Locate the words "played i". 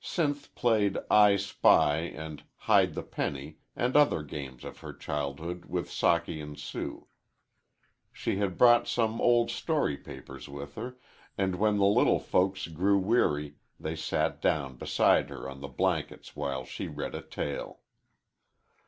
0.54-1.34